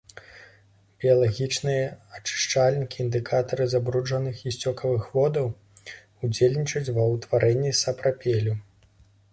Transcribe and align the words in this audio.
Біялагічныя 1.03 1.83
ачышчальнікі 2.19 2.97
і 3.01 3.01
індыкатары 3.05 3.67
забруджаных 3.75 4.41
і 4.47 4.55
сцёкавых 4.57 5.03
водаў, 5.19 5.47
удзельнічаюць 6.25 6.93
ва 6.99 7.03
ўтварэнні 7.15 7.71
сапрапелю. 7.85 8.59